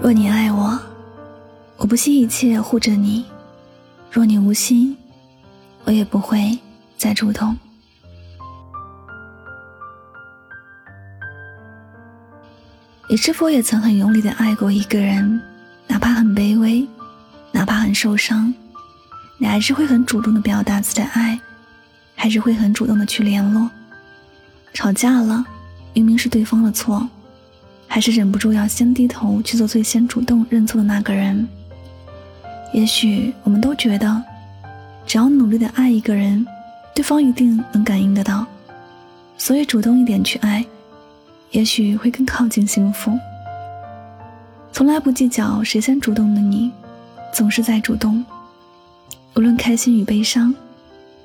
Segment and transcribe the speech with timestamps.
[0.00, 0.78] 若你爱我，
[1.76, 3.24] 我不惜一切护着你；
[4.10, 4.96] 若你无心，
[5.84, 6.56] 我也不会
[6.96, 7.54] 再主动。
[13.10, 15.40] 你是否也曾很用力的爱过一个人？
[15.88, 16.86] 哪怕很卑微，
[17.50, 18.54] 哪怕很受伤，
[19.36, 21.38] 你还是会很主动的表达自己的爱，
[22.14, 23.68] 还是会很主动的去联络。
[24.72, 25.44] 吵架了，
[25.92, 27.06] 明明是对方的错。
[27.88, 31.48] 还是忍不住要先低头去做最先主动认错的那个人。
[32.72, 34.22] 也许我们都觉得，
[35.06, 36.46] 只要努力的爱一个人，
[36.94, 38.46] 对方一定能感应得到，
[39.38, 40.64] 所以主动一点去爱，
[41.50, 43.18] 也许会更靠近幸福。
[44.70, 46.70] 从来不计较谁先主动的你，
[47.32, 48.22] 总是在主动。
[49.34, 50.54] 无论开心与悲伤，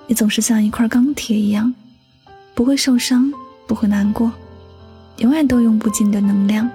[0.07, 1.73] 你总是像一块钢铁一样，
[2.55, 3.32] 不会受伤，
[3.68, 4.32] 不会难过。
[5.17, 6.70] 永远都用不尽的能量，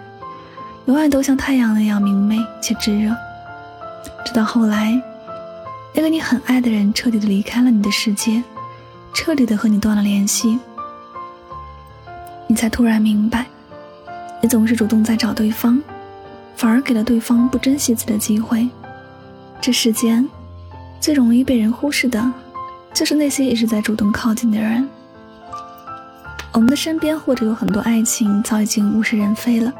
[0.86, 3.14] 永远都像太阳那样明媚且炙热。
[4.24, 5.00] 直到后来，
[5.94, 8.42] 那个你很爱的人彻底的离开了你的世界，
[9.12, 10.58] 彻底的和你断了联系，
[12.46, 13.46] 你才突然明白，
[14.40, 15.82] 你总是主动在找对方，
[16.56, 18.68] 反而给了对方不珍惜自己的机会。
[19.60, 20.28] 这世间
[21.00, 22.32] 最容易被人忽视的，
[22.94, 24.88] 就是那些一直在主动靠近的人。
[26.52, 29.72] 我们的身边或者有很多爱情早已经物是人非了，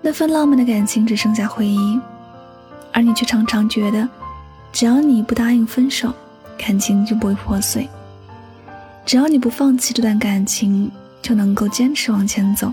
[0.00, 2.00] 那份浪漫的感情只剩下回忆，
[2.92, 4.08] 而你却常常觉得，
[4.72, 6.12] 只要你不答应分手，
[6.56, 7.88] 感情就不会破碎；
[9.04, 10.90] 只要你不放弃这段感情，
[11.20, 12.72] 就能够坚持往前走。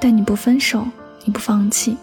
[0.00, 0.86] 但你不分手，
[1.24, 1.96] 你不放弃，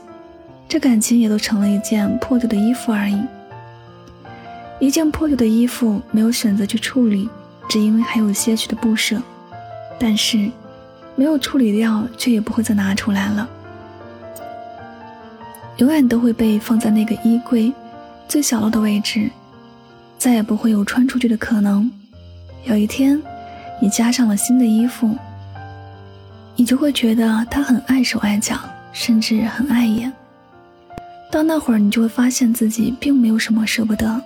[0.68, 3.22] 这感情也都成了一件破旧的衣服而已。
[4.80, 7.30] 一件破旧的衣服，没有选择去处理，
[7.70, 9.22] 只因为还有些许的不舍。
[10.00, 10.50] 但是，
[11.16, 13.50] 没有处理掉，却也不会再拿出来了，
[15.78, 17.74] 永远都会被放在那个衣柜
[18.28, 19.30] 最角落的位置，
[20.18, 21.90] 再也不会有穿出去的可能。
[22.66, 23.22] 有一天，
[23.82, 25.16] 你加上了新的衣服，
[26.56, 28.56] 你就会觉得它很碍手碍脚，
[28.92, 30.14] 甚至很碍眼。
[31.32, 34.22] 到那会儿，你就会发现自己并没有什么舍不得。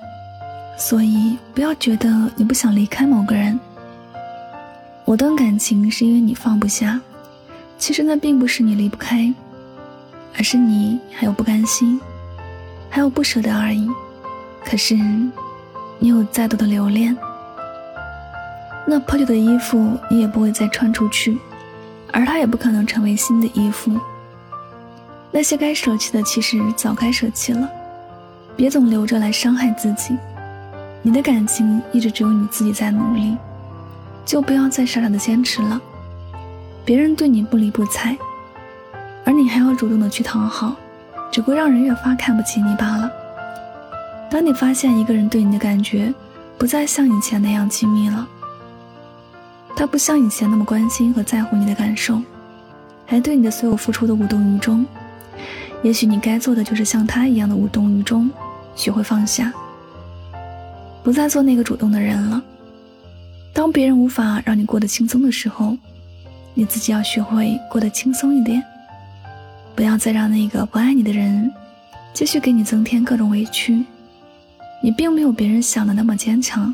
[0.77, 3.59] 所以，不要觉得你不想离开某个人。
[5.11, 6.97] 我断感情是因为你放不下，
[7.77, 9.29] 其实那并不是你离不开，
[10.37, 11.99] 而是你还有不甘心，
[12.89, 13.89] 还有不舍得而已。
[14.63, 14.95] 可是，
[15.99, 17.13] 你有再多的留恋，
[18.87, 21.37] 那破旧的衣服你也不会再穿出去，
[22.13, 23.91] 而它也不可能成为新的衣服。
[25.29, 27.69] 那些该舍弃的，其实早该舍弃了，
[28.55, 30.15] 别总留着来伤害自己。
[31.01, 33.35] 你的感情一直只有你自己在努力。
[34.25, 35.81] 就不要再傻傻的坚持了，
[36.85, 38.17] 别人对你不理不睬，
[39.25, 40.75] 而你还要主动的去讨好，
[41.31, 43.11] 只会让人越发看不起你罢了。
[44.29, 46.13] 当你发现一个人对你的感觉
[46.57, 48.25] 不再像以前那样亲密了，
[49.75, 52.21] 他不像以前那么关心和在乎你的感受，
[53.05, 54.85] 还对你的所有付出都无动于衷，
[55.83, 58.29] 也许你该做的就是像他一样的无动于衷，
[58.75, 59.51] 学会放下，
[61.03, 62.41] 不再做那个主动的人了。
[63.53, 65.77] 当别人无法让你过得轻松的时候，
[66.53, 68.63] 你自己要学会过得轻松一点。
[69.75, 71.51] 不要再让那个不爱你的人
[72.13, 73.83] 继续给你增添各种委屈。
[74.83, 76.73] 你并没有别人想的那么坚强，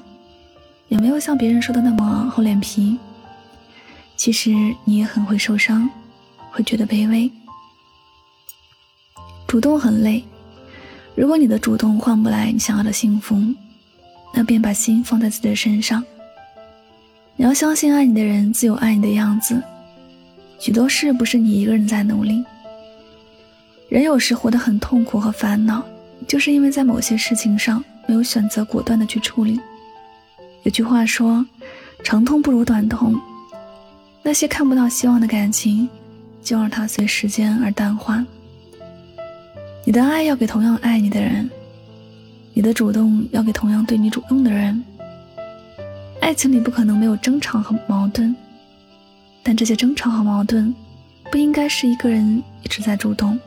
[0.88, 2.97] 也没有像别人说的那么厚脸皮。
[4.15, 4.51] 其实
[4.85, 5.89] 你也很会受伤，
[6.51, 7.29] 会觉得卑微。
[9.47, 10.23] 主动很累，
[11.15, 13.35] 如果你的主动换不来你想要的幸福，
[14.33, 16.03] 那便把心放在自己的身上。
[17.40, 19.62] 你要相信，爱你的人自有爱你的样子。
[20.58, 22.44] 许多事不是你一个人在努力。
[23.90, 25.86] 人有时活得很痛苦和烦恼，
[26.28, 29.59] 就是因为在某些事情上没有选择果断的去处理。
[30.64, 31.46] 有句话说
[32.03, 33.16] ：“长痛不如短痛。”
[34.24, 35.88] 那些看不到希望的感情，
[36.42, 38.25] 就让它随时间而淡化。
[39.86, 41.48] 你的爱要给同样爱你的人，
[42.56, 44.83] 你的主动要给同样对你主动的人。
[46.27, 48.35] 爱情里不可能没有争吵和矛盾，
[49.41, 50.75] 但这些争吵和矛盾，
[51.31, 53.39] 不应该是一个人一直在主动，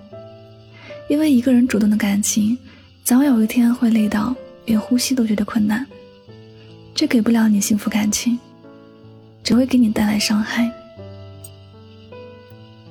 [1.07, 2.57] 因为一个人主动的感情，
[3.05, 4.35] 早晚有一天会累到
[4.65, 5.87] 连呼吸都觉得困难，
[6.95, 8.39] 这给不了你幸福感情，
[9.45, 10.73] 只会给你带来伤害。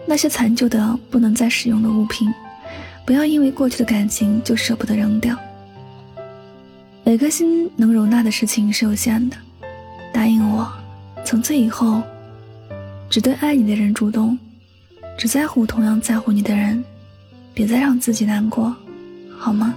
[0.06, 2.32] 那些残旧的不能再使用的物品，
[3.08, 5.36] 不要因为过去的感情就舍不得扔掉。
[7.04, 9.38] 每颗心能容纳的事情是有限的。
[10.20, 10.70] 答应我，
[11.24, 12.04] 从此以后，
[13.10, 14.38] 只对爱你的人主动，
[15.18, 16.84] 只在乎同样在乎你的人，
[17.54, 18.76] 别再让自己难过，
[19.38, 19.74] 好吗？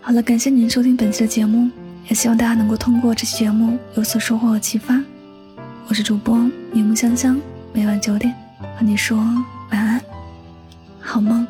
[0.00, 1.70] 好了，感谢您收听本期的节目，
[2.08, 5.00] 也希望大家能够通过这期节目有所收获和启发。
[5.86, 6.36] 我是主播
[6.72, 7.40] 柠檬香香，
[7.72, 8.34] 每晚九点
[8.76, 9.16] 和你说
[9.70, 10.00] 晚安，
[11.00, 11.46] 好梦。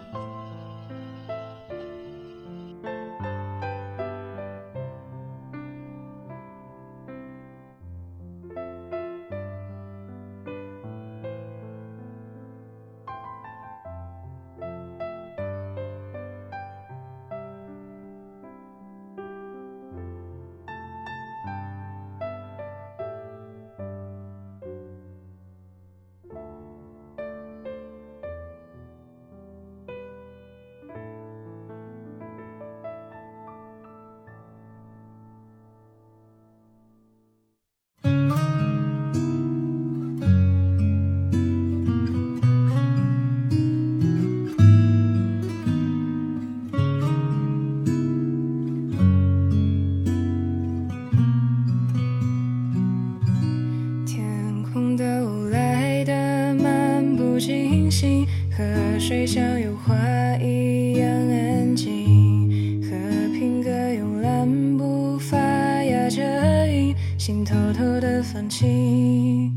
[58.51, 58.65] 河
[58.99, 59.95] 水像油画
[60.39, 62.91] 一样安静，和
[63.33, 66.23] 平鸽慵懒步伐压着
[66.69, 69.53] 音，心偷偷的放晴。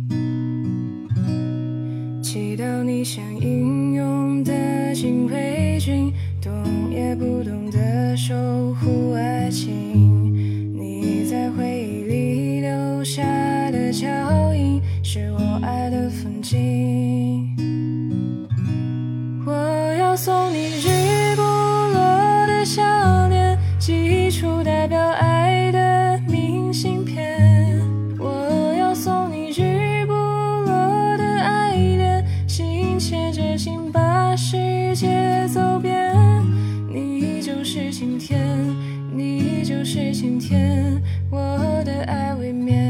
[2.23, 6.11] 祈祷你像英勇的禁卫军，
[6.41, 6.51] 动
[6.91, 8.33] 也不动的守
[8.75, 10.33] 护爱情。
[10.73, 13.23] 你在回忆里留下
[13.71, 14.07] 的脚
[14.53, 15.66] 印，是我爱
[20.17, 27.79] 送你日不落的想念，寄出代表爱的明信片。
[28.17, 36.11] 我要送你日不落的爱恋，心牵着心把世界走遍。
[36.91, 38.39] 你就是晴天，
[39.13, 40.99] 你就是晴天，
[41.29, 41.37] 我
[41.85, 42.86] 的爱未眠。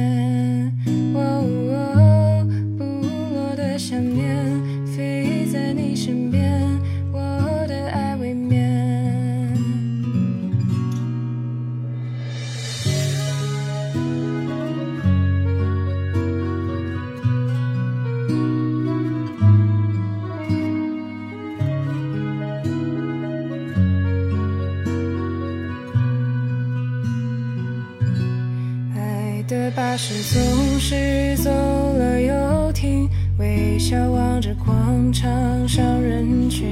[30.24, 35.30] 总是走了又停，微笑望着广场
[35.68, 36.68] 上人群。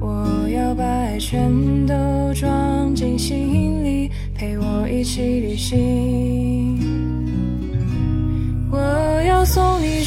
[0.00, 1.50] 我要把爱全
[1.86, 1.94] 都
[2.34, 6.78] 装进心里，陪我一起旅行。
[8.70, 8.78] 我
[9.26, 10.02] 要送你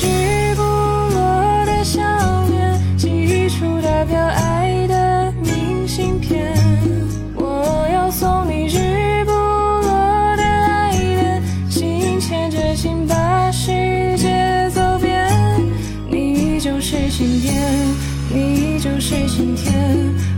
[18.82, 19.72] 就是晴天，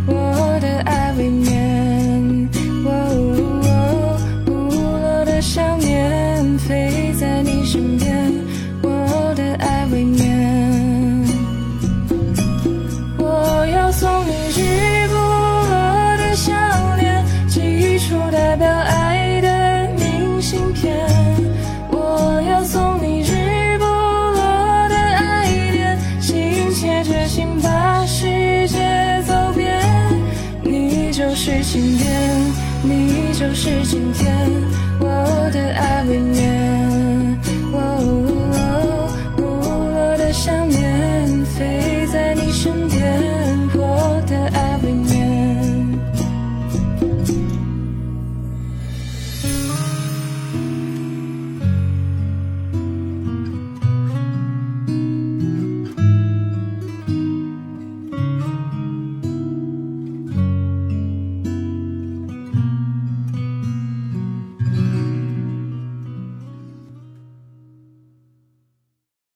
[0.05, 1.52] 我的爱未眠。
[33.33, 34.47] 就是今天
[34.99, 36.62] 我的爱未眠